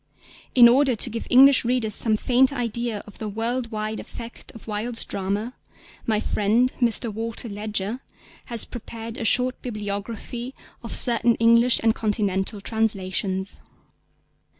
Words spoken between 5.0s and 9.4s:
drama, my friend Mr. Walter Ledger has prepared a